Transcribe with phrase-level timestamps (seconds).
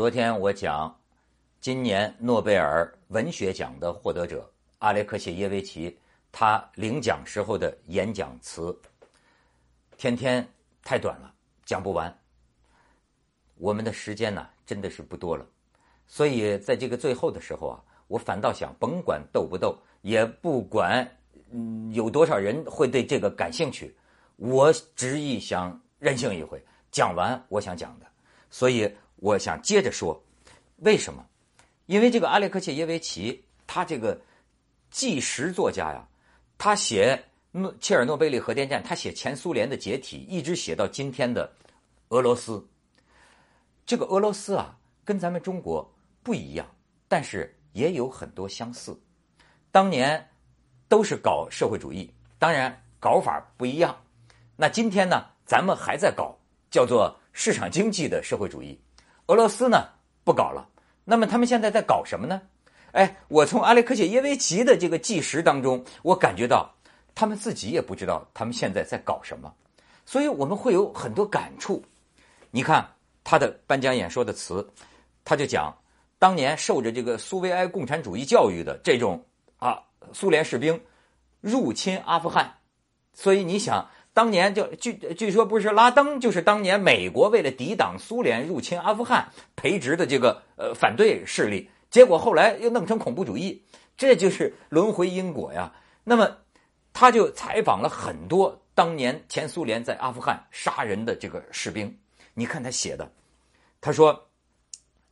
[0.00, 0.98] 昨天我讲
[1.60, 5.94] 今年诺贝尔文学奖的获得者阿列克谢耶维奇，
[6.32, 8.74] 他领奖时候的演讲词。
[9.98, 10.48] 天天
[10.82, 11.30] 太短了，
[11.66, 12.18] 讲不完。
[13.56, 15.44] 我们的时间呢，真的是不多了，
[16.06, 21.06] 所以在这个最后的时候啊，我反倒想，甭管逗不逗，也不管
[21.50, 23.94] 嗯有多少人会对这个感兴趣，
[24.36, 26.58] 我执意想任性一回，
[26.90, 28.06] 讲完我想讲的。
[28.48, 28.90] 所以
[29.20, 30.20] 我想接着说，
[30.78, 31.24] 为什么？
[31.86, 34.18] 因为这个阿列克谢耶维奇，他这个
[34.90, 36.08] 纪实作家呀，
[36.56, 41.52] 他写诺切尔诺贝利核电站，他写前苏联的解体，一直写到今天的
[42.08, 42.66] 俄罗斯。
[43.84, 46.66] 这个俄罗斯啊，跟咱们中国不一样，
[47.08, 48.98] 但是也有很多相似。
[49.70, 50.28] 当年
[50.88, 53.94] 都是搞社会主义，当然搞法不一样。
[54.56, 56.38] 那今天呢，咱们还在搞
[56.70, 58.80] 叫做市场经济的社会主义。
[59.30, 59.88] 俄罗斯呢
[60.24, 60.68] 不搞了。
[61.04, 62.42] 那么他们现在在搞什么呢？
[62.92, 66.74] 哎，我从阿列克谢耶维奇的这个纪实当中，我感觉到
[67.14, 69.54] 他们自己也不知道他们现在在搞什么，
[70.04, 71.82] 所以我们会有很多感触。
[72.50, 72.86] 你看。
[73.22, 74.66] 他的颁奖演说的词，
[75.24, 75.72] 他就讲，
[76.18, 79.22] 当年受着这个苏维埃共产主义教育的这种
[79.58, 79.78] 啊
[80.12, 80.80] 苏联士兵
[81.42, 82.52] 入侵阿富汗，
[83.12, 83.86] 所以你想，
[84.20, 93.64] 当年就据据说不是拉登，就是当年美国为了抵挡苏联入侵阿富汗培植的这个呃反对势力，结果后来又弄成恐怖主义，
[93.96, 95.72] 这就是轮回因果呀。
[96.04, 96.36] 那么
[96.92, 101.98] 他就采访了很多当年前苏联在阿富汗杀人的这个士兵，
[102.34, 103.10] 你看他写的。
[103.80, 104.28] 他说：“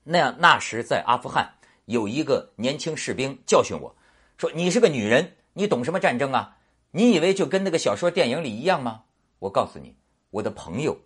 [0.05, 1.51] 那那时在阿富汗
[1.87, 3.97] 有一个年轻士兵教训我，
[4.37, 6.58] 说你是个女人，你懂什么战争啊？
[6.99, 9.05] 你以为就跟那个小说电影里一样吗？
[9.39, 9.95] 我告诉你，
[10.31, 10.99] 我的朋友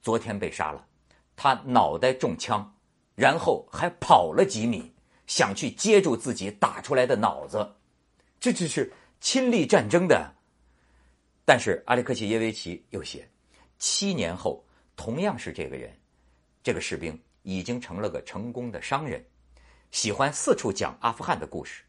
[0.00, 0.86] 昨天被杀了，
[1.34, 2.72] 他脑袋中枪，
[3.16, 4.92] 然后还跑了几米，
[5.26, 7.68] 想去接住自己打出来的脑子，
[8.38, 10.32] 这就是亲历战争的。
[11.44, 13.28] 但是阿列克谢耶维奇又写，
[13.80, 14.64] 七年后
[14.94, 15.92] 同样是这个人。”
[16.62, 19.26] 这个士兵已经成了个成功的商人，
[19.90, 21.82] 喜欢四处讲阿富汗的故事。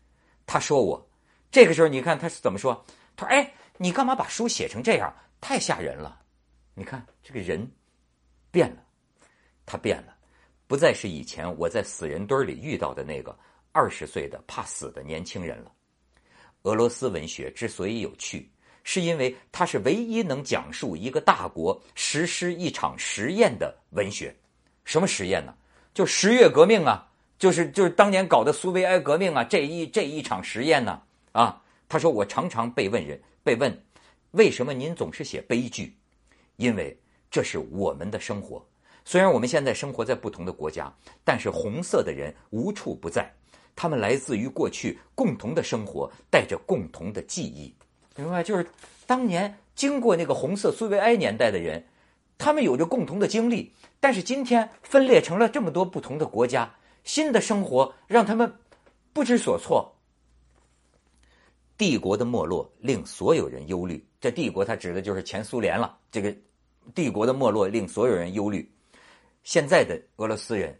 [0.48, 1.07] 他说：“我
[1.52, 2.86] 这个时候，你看他是怎么说？
[3.16, 5.14] 他说：‘哎，你干嘛把书写成这样？
[5.40, 6.20] 太吓人了！’
[6.74, 7.70] 你看这个人
[8.52, 8.84] 变了，
[9.66, 10.16] 他变了，
[10.68, 13.38] 不再是以前我在死人堆里遇到的那个
[13.72, 15.72] 二十岁的怕死的年轻人了。
[16.64, 18.52] 俄罗斯文学之所以有趣，
[18.84, 24.36] 是因为它是唯一能讲述一个大国实施一场实验的文学。”
[24.86, 25.56] 什么实验呢？
[25.94, 27.10] 就十月革命啊，
[27.40, 31.02] 就是就是当年搞的苏维埃革命啊，这一这一场实验呢。
[31.38, 33.82] 啊他说我常常被问人被问，
[34.32, 35.96] 为什么您总是写悲剧？
[36.56, 36.98] 因为
[37.30, 38.66] 这是我们的生活。
[39.06, 40.92] 虽然我们现在生活在不同的国家，
[41.24, 43.32] 但是红色的人无处不在，
[43.76, 47.74] 他们来自于过去共同的生活，带着共同的记忆。
[48.16, 48.42] 明白？
[48.42, 48.68] 就是
[49.06, 51.86] 当年经过那个红色苏维埃年代的人。
[52.40, 58.54] 他们有着共同的经历，但是今天分裂成了这么多不同的国家，新的生活让他们
[59.12, 59.97] 不知所措。
[61.78, 65.98] 帝国的没落令所有人忧虑，这帝国它指的就是前苏联了。
[66.12, 66.36] 这个
[66.96, 68.70] 帝国的没落令所有人忧虑。
[69.44, 70.78] 现在的俄罗斯人，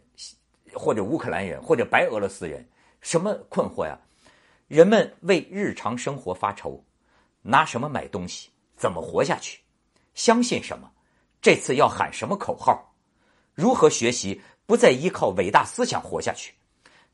[0.74, 2.68] 或者乌克兰人，或者白俄罗斯人，
[3.00, 3.98] 什么困惑呀？
[4.66, 6.84] 人们为日常生活发愁，
[7.42, 8.50] 拿什么买东西？
[8.76, 9.60] 怎么活下去？
[10.14, 10.90] 相信什么？
[11.40, 12.92] 这次要喊什么口号？
[13.54, 14.40] 如何学习？
[14.66, 16.52] 不再依靠伟大思想活下去。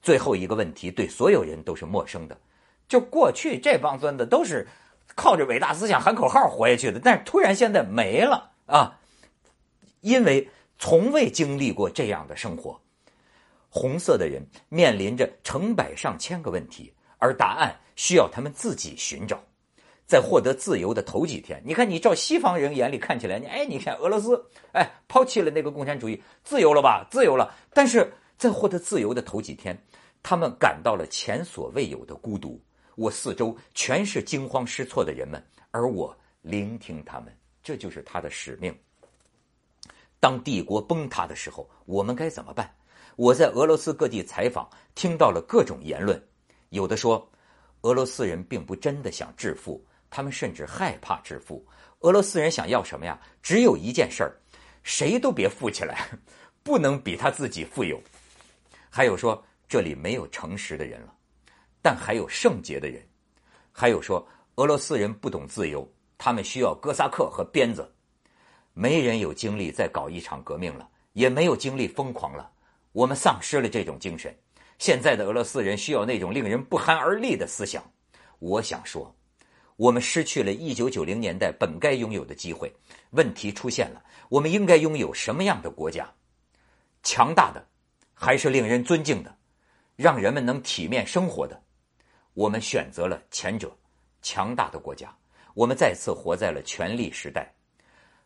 [0.02, 2.36] 最后一个问题对所有人都是陌生的，
[2.88, 4.68] 就过去这帮孙子都是
[5.14, 8.98] 靠着伟大思想喊口号活下去的，但是突然现在没了啊！
[10.00, 12.80] 因为从未经历过这样的生活。
[13.70, 19.42] 红色的人面临着成百上千个问题，而答案需要他们自己寻找。
[20.06, 27.06] 在获得自由的头几天，你看，你照西方人眼里看起来，你哎，你看俄罗斯，哎，抛弃了那个共产主义，自由了吧？
[27.10, 27.52] 自由了。
[27.72, 29.76] 但是在获得自由的头几天，
[30.22, 32.60] 他们感到了前所未有的孤独。
[32.96, 38.76] 我四周全是惊慌失措的人们，而我聆听他们，这就是他的使命。
[40.20, 42.74] 当帝国崩塌的时候，我们该怎么办？
[43.16, 46.20] 我在俄罗斯各地采访，听到了各种言论，
[46.70, 47.30] 有的说，
[47.82, 49.84] 俄罗斯人并不真的想致富。
[50.10, 51.66] 他们甚至害怕致富。
[52.00, 53.20] 俄罗斯人想要什么呀？
[53.42, 54.32] 只有一件事儿，
[54.82, 56.08] 谁都别富起来，
[56.62, 58.00] 不能比他自己富有。
[58.90, 61.13] 还有说这里没有诚实的人了，
[61.84, 63.06] 但还有圣洁的人。
[63.70, 65.86] 还有说俄罗斯人不懂自由，
[66.16, 67.94] 他们需要哥萨克和鞭子。
[68.72, 72.50] 没人有精力再搞一场革命了，也没有精力疯狂了。
[72.92, 74.34] 我们丧失了这种精神。
[74.78, 77.84] 现在的俄罗斯人需要那种令人不寒而栗的思想。
[78.38, 79.14] 我想说，
[79.76, 82.74] 我们失去了一九九零年代本该拥有的机会。
[83.10, 86.10] 问题出现了，我们应该拥有什么样的国家？
[87.02, 87.62] 强大的，
[88.14, 89.36] 还是令人尊敬的，
[89.96, 91.60] 让人们能体面生活的？
[92.34, 93.74] 我们选择了前者，
[94.20, 95.12] 强大的国家。
[95.54, 97.48] 我们再次活在了权力时代。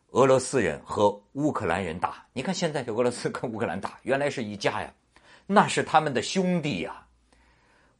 [0.09, 4.91] 俄罗斯人和乌克兰人打，你看现在这俄罗斯跟乌克兰打，原来是一家呀。
[5.45, 7.05] 那是他们的兄弟呀！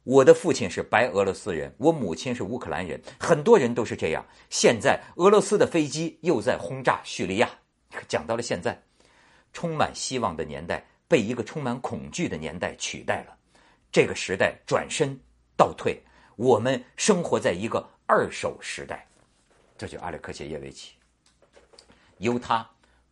[0.02, 4.26] 我的父亲是白俄罗斯人，我母亲是乌克兰人，很多人都是这样。
[4.48, 7.48] 现在俄罗斯的飞机又在轰炸叙利亚，
[8.08, 8.76] 讲到了现在，
[9.52, 13.36] 充满希望的年代被一个充满恐惧的年代取代了。
[13.92, 15.16] 这个时代转身
[15.60, 16.02] 倒退，
[16.36, 19.06] 我们生活在一个二手时代。
[19.76, 20.94] 这就阿列克谢耶维奇，
[22.16, 22.66] 由他，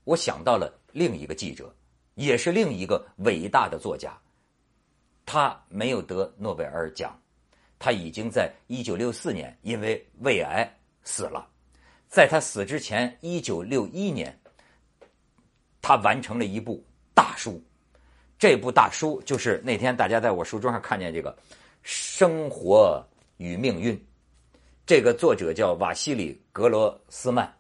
[0.05, 1.71] 我想到了另一个记者，
[2.15, 4.19] 也是另一个伟大的作家。
[5.27, 7.15] 他没有得诺贝尔奖，
[7.79, 10.67] 他已经在一九六四年因为胃癌
[11.05, 11.47] 死了。
[12.09, 14.35] 在他死之前，一九六一年，
[15.83, 16.83] 他完成了一部
[17.15, 17.63] 大书。
[18.39, 21.31] 这部大书就是那天大家在我书桌上看见这个
[21.91, 23.03] 《生活
[23.39, 23.97] 与命运》，
[24.85, 27.51] 这个作者叫瓦西里·格罗斯曼。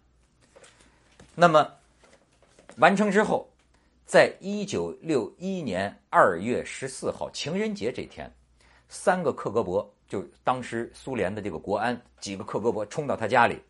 [1.35, 1.67] 那么
[2.77, 3.49] 完成之后。
[4.05, 8.33] 在一九六一年二月十四号情人节这天，
[8.89, 13.61] 三个克格勃，就当时苏联的这个国安几个克格勃冲到他家里，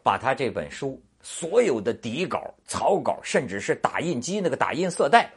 [0.00, 5.28] 把他这本书所有的底稿、草稿，甚至是打印机那个打印色带，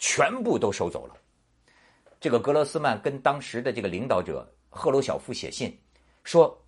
[0.00, 1.14] 全部都收走了。
[2.24, 5.78] 这个格罗斯曼跟当时的这个领导者赫鲁晓夫写信，
[6.22, 6.58] 说：“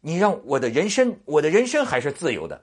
[0.00, 2.62] 你让我的人生，我的人生还是自由的，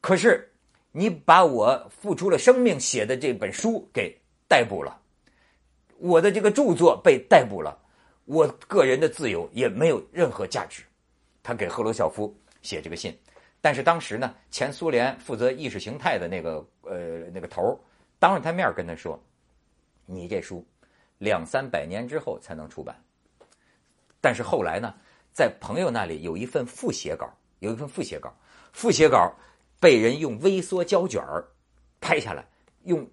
[0.00, 0.48] 可是。”
[0.94, 4.14] 你把我付出了生命写的这本书给
[4.46, 5.00] 逮捕了，
[5.96, 7.78] 我的这个著作被逮捕了，
[8.26, 10.82] 我个人的自由也没有任何价值。
[11.42, 13.16] 他给赫鲁晓夫写这个信，
[13.62, 17.80] 但是当时呢，前苏联负责意识形态的那个呃那个头
[18.18, 19.18] 当着他面跟他说
[20.04, 20.62] ：“你这书
[21.22, 22.96] 两三百年之后才能出版。”
[24.20, 24.94] 但是后来呢，
[25.32, 28.34] 在朋友那里有一份复写稿，有一份复写稿，
[28.72, 29.32] 复写稿。
[29.80, 31.44] 被人用微缩胶卷儿
[32.00, 32.46] 拍下来，
[32.84, 33.04] 用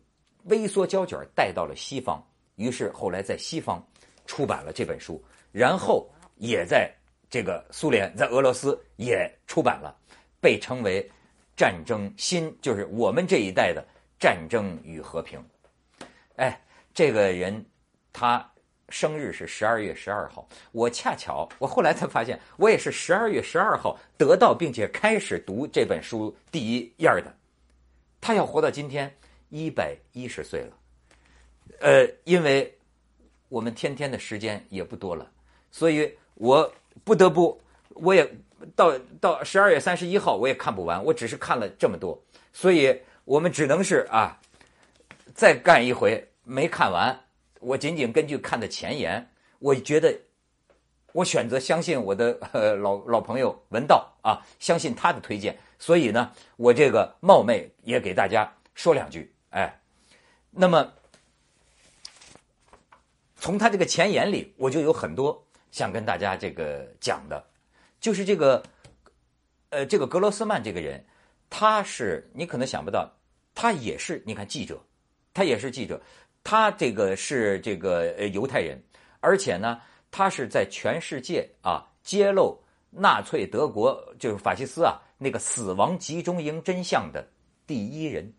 [0.44, 2.24] 微缩胶卷带到了西方，
[2.58, 3.84] 于是后来在西方
[4.28, 5.20] 出版了这本书，
[5.52, 6.94] 然后也在
[7.28, 9.98] 这个苏联，在俄罗斯也出版了，
[10.40, 11.04] 被称为
[11.58, 13.82] 《战争新》，就是我们这一代的
[14.20, 15.40] 《战争与和平》。
[16.36, 16.62] 哎，
[16.94, 17.66] 这个人
[18.14, 18.52] 他。
[18.92, 27.32] 生日是十二月十二号，我恰巧，我后来才发现，我也是十二月十二号得到并且开始读这本书第一页的。
[28.20, 29.16] 他要活到今天
[29.50, 30.76] 一百一十岁了，
[31.82, 32.76] 呃，因为
[33.48, 35.30] 我们天天的时间也不多了，
[35.70, 36.74] 所以我
[37.04, 38.28] 不得不，我也
[38.76, 42.20] 到到十二月三十一号我也看不完，我只是看了这么多，
[42.54, 44.40] 所以我们只能是啊，
[45.36, 47.16] 再干一回没看完。
[47.60, 49.30] 我仅仅根据看的前言，
[49.60, 50.18] 我觉得
[51.12, 59.82] 我选择相信我的呃老老朋友文道啊，相信他的推荐，所以呢，我这个冒昧也给大家说两句，哎，
[60.52, 60.94] 那么
[63.38, 67.44] 从他这个前言里，我就有很多想跟大家这个讲的，
[68.00, 68.64] 就是这个
[69.70, 71.04] 呃这个格罗斯曼这个人，
[71.50, 73.12] 他是你可能想不到，
[73.56, 74.80] 他也是你看记者，
[75.40, 76.02] 他也是记者。
[76.44, 78.78] 他这个是这个呃犹太人，
[79.22, 79.80] 而且呢，
[80.12, 87.26] 他是在全世界啊揭露纳粹德国就是法西斯啊那个死亡集中营真相的
[87.66, 88.34] 第一人。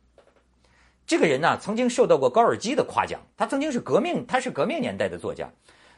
[1.06, 5.50] 这个人呢，曾经受到过高尔基的夸奖，他曾经是革命，他是革命年代的作家。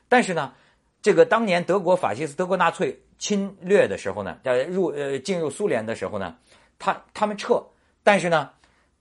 [0.08, 0.54] 但是呢，
[1.02, 6.36] 这个当年德国法西斯德国纳粹侵略的时候呢，在入呃进入苏联的时候呢，
[6.78, 7.60] 他他们撤，
[8.04, 8.50] 但是呢，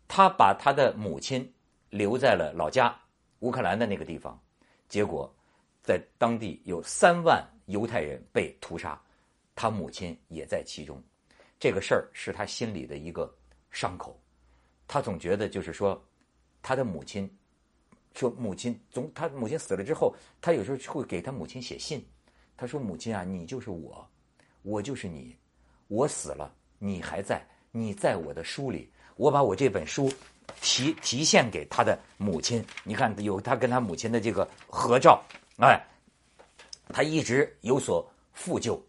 [0.07, 1.47] 他把他的母亲。
[1.91, 2.99] 留在了老家
[3.41, 4.41] 乌克兰的那个地方，
[4.89, 5.31] 结果
[5.83, 8.99] 在当地有三万犹太人被屠杀，
[9.53, 10.99] 他母亲也在其中。
[11.59, 13.31] 这个事儿是他心里的一个
[13.69, 14.19] 伤口，
[14.87, 16.03] 他总觉得就是说，
[16.61, 17.29] 他的母亲
[18.15, 22.03] 说母亲总他母亲死了之后，他有时候会给他母亲写信，
[22.57, 24.07] 他说：“母亲啊，你就是我，
[24.61, 25.35] 我就是你，
[25.87, 30.11] 我死了，你还在，你在我的书里，我把我这本书。”
[30.59, 35.19] 提提献给他的母亲，你看有他跟他母亲的这个合照，
[35.59, 35.81] 哎，
[36.89, 38.79] 他一直有所负疚。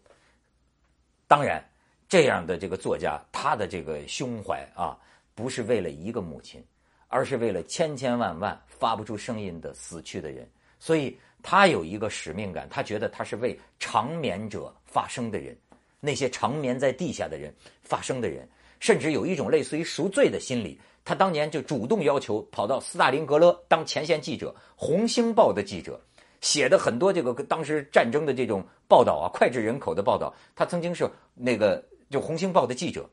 [1.25, 1.63] 当然，
[2.07, 4.95] 这样的这个作家，他的这个胸怀啊，
[5.33, 6.63] 不是为了一个母亲，
[7.07, 10.47] 而是为了千千万万发不出声音的死去的人。
[10.79, 15.57] 所以他有一个使命感，他觉得他是为长眠者发声的人，
[15.99, 17.51] 那些长眠在地下的人
[17.81, 18.47] 发声的人，
[18.83, 20.77] 甚至有一种类似于赎罪的心理。
[21.05, 25.97] 他当年就主动要求跑到斯大林格勒当前线记者，《红星报》的记者，
[26.41, 30.35] 写的很多这个当时战争的这种报道啊，脍炙人口的报道。
[30.53, 33.09] 他曾经是那个就《红星报》的记者，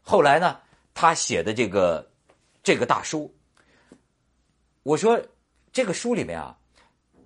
[0.00, 0.56] 后来呢，
[0.94, 2.10] 他写的这个
[2.62, 3.30] 这个大书，
[4.82, 5.20] 我说
[5.74, 6.56] 这个书里面啊，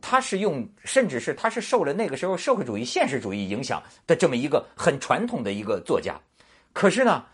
[0.01, 6.21] 他是用，甚至是他是受了那个时候社会主义现实主义影响的这么一个很传统的一个作家，
[6.73, 7.25] 可是呢，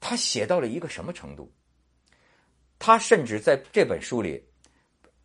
[0.00, 1.50] 他写到了一个什么程度？
[2.78, 4.44] 他甚至在这本书里，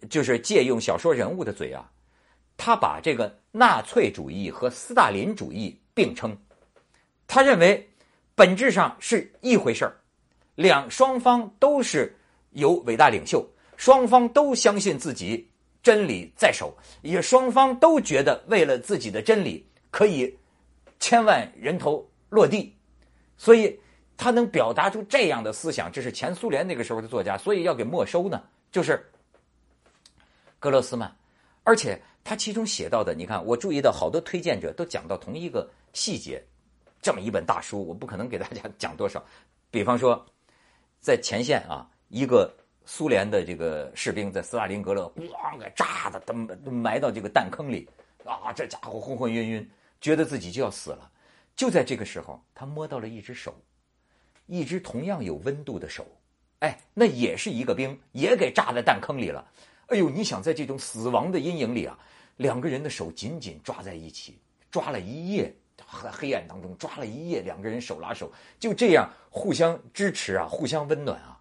[0.09, 1.91] 就是借用小说人物的嘴啊，
[2.55, 6.35] 他把这个纳粹主义和斯大林主义并称。
[7.27, 7.85] 他认为
[8.35, 9.99] 本质上是一回事儿，
[10.55, 12.17] 两双方都是
[12.51, 15.51] 有伟大领袖，双方都相信自己
[15.83, 20.33] 真理在手，也双方都觉得为了自己的真理可以
[21.01, 22.73] 千万人头落地，
[23.35, 23.77] 所以。
[24.17, 28.41] 他能表达出这样的思想，这是前苏联那个时候的作家，所以要给没收呢。
[28.71, 29.03] 就是
[30.59, 31.13] 格罗斯曼，
[31.63, 36.41] 而且他其中写到的，你看，我注意到好多推荐者都讲到同一个细节。
[37.01, 39.23] 这么一本大书，我不可能给大家讲多少。
[39.71, 40.23] 比方说，
[40.99, 42.53] 在前线啊，一个
[42.85, 47.89] 苏联的这个士兵在斯大林格勒，咣给炸的，都埋到这个弹坑里
[48.23, 51.11] 啊，这家伙昏昏晕晕，觉得自己就要死了。
[51.55, 53.53] 就在这个时候，他摸到了一只手。
[54.47, 56.05] 一只同样有温度的手，
[56.59, 59.49] 哎，那也是一个兵，也给炸在弹坑里了。
[59.87, 61.97] 哎呦，你想在这种死亡的阴影里啊，
[62.37, 64.37] 两个人的手紧紧抓在一起，
[64.69, 71.39] 抓了一夜，在黑暗当中抓了一夜，两个人手拉手，就这样互相支持啊，互相温暖啊。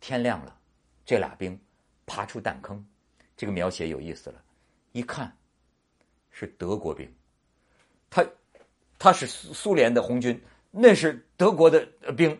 [0.00, 0.56] 天亮了，
[1.04, 1.58] 这俩兵
[2.04, 2.84] 爬出弹坑，
[3.36, 4.42] 这个描写有意思了，
[4.92, 5.34] 一看
[6.30, 7.10] 是德国兵，
[8.10, 8.26] 他
[8.98, 10.40] 他是苏苏联的红军。
[10.78, 12.38] 那是德国的兵，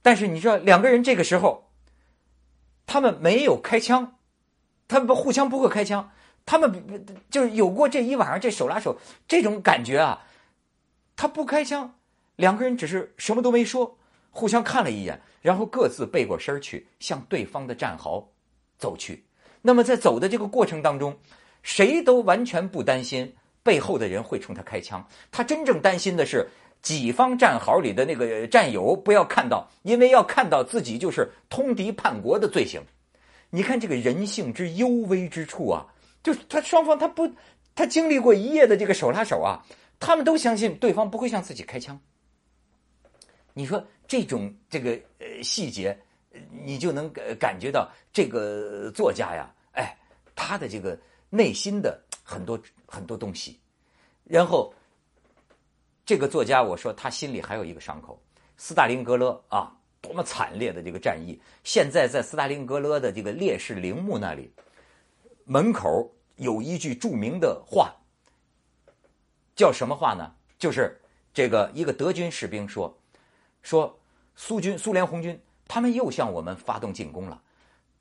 [0.00, 1.68] 但是你知道，两个人这个时候，
[2.86, 4.16] 他们没有开枪，
[4.86, 6.12] 他们互相不会开枪，
[6.46, 10.24] 他们就是有过这一晚上这手拉手这种感觉啊，
[11.16, 11.96] 他不开枪，
[12.36, 13.98] 两个人只是什么都没说，
[14.30, 18.30] 互相看了一眼，然后各自背过身去向对方的战壕
[18.78, 19.24] 走去。
[19.62, 21.18] 那么在走的这个过程当中，
[21.64, 26.48] 谁都完全不担心背后的人会冲他开枪，他真正担心的是。
[26.84, 32.78] 己方战壕里的那个战友不要看到，因为要看到自己就是通敌叛国的罪行。
[33.48, 35.86] 你看这个人性之幽微之处啊，
[36.22, 37.26] 就是他双方他不
[37.74, 39.64] 他经历过一夜的这个手拉手啊，
[39.98, 41.98] 他们都相信对方不会向自己开枪。
[43.54, 45.98] 你说这种这个呃细节，
[46.62, 47.10] 你就能
[47.40, 49.96] 感觉到这个作家呀，哎，
[50.34, 50.98] 他的这个
[51.30, 53.58] 内心的很多很多东西，
[54.22, 54.70] 然后。
[56.06, 58.20] 这个作家，我说他心里还有一个伤口，
[58.56, 61.40] 斯大林格勒啊，多么惨烈的这个战役！
[61.62, 64.52] 现在在斯大林格勒的这个烈士陵墓那里，
[65.44, 67.94] 门口有一句著名的话，
[69.56, 70.34] 叫什么话呢？
[70.58, 71.00] 就是
[71.32, 72.94] 这个一个德军士兵说
[73.62, 73.98] ：“说
[74.36, 77.42] 苏军、苏联红军，他们又向我们发动进攻了，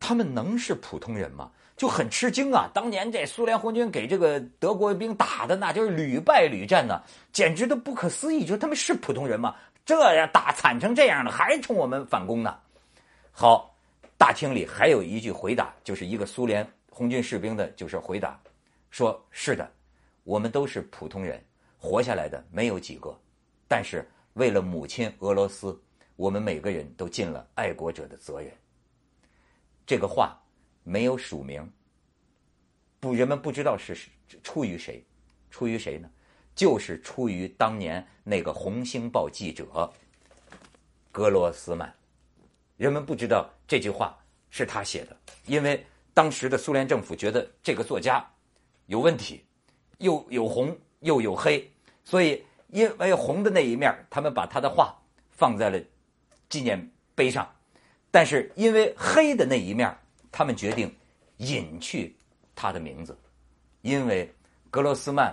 [0.05, 2.69] 他们能是普通人吗？”就很吃惊啊！
[2.71, 8.45] 当年这苏联红军给这个德国兵打的，那就是屡败屡战呢，简直都不可思议。
[8.45, 9.55] 就他们是普通人吗？
[9.83, 12.55] 这样打惨成这样了，还冲我们反攻呢？
[13.31, 13.75] 好，
[14.19, 18.39] 大厅里还有一句回答，就是一个苏联红军士兵的，就是回答，
[18.91, 19.67] 说是的，
[20.23, 21.43] 我们都是普通人，
[21.79, 23.17] 活下来的没有几个，
[23.67, 25.77] 但是为了母亲俄罗斯，
[26.17, 28.51] 我们每个人都尽了爱国者的责任。
[29.85, 30.39] 这个话。
[30.85, 31.71] 没有署名，
[32.99, 33.97] 不，人们不知道是
[34.43, 35.01] 出于谁，
[35.49, 36.09] 出于谁呢？
[36.53, 39.89] 就是出于当年那个《红星报》记者
[41.09, 41.95] 格罗斯曼。
[42.75, 48.29] 人们不知道这句话是他写的，因为当时的苏联政府觉得这个作家
[48.87, 49.45] 有问题，
[49.99, 51.71] 又有红又有黑，
[52.03, 55.79] 所以因为红的那一面，他们把他的话放在了
[56.49, 57.49] 纪念碑上，
[58.13, 59.91] 但是因为黑的那一面。
[60.35, 60.91] 他们决定
[61.37, 62.15] 隐去
[62.55, 63.15] 他的名字，
[63.81, 64.27] 因为
[64.71, 65.31] 格罗斯曼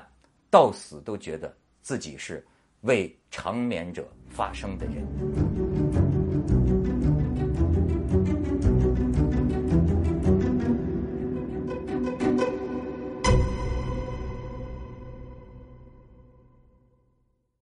[0.50, 2.46] 到死都觉得自己是
[2.82, 4.96] 为长眠者发声的人。